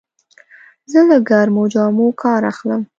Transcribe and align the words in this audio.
زه 0.91 0.99
له 1.09 1.17
ګرمو 1.29 1.63
جامو 1.73 2.07
کار 2.21 2.41
اخلم. 2.51 2.81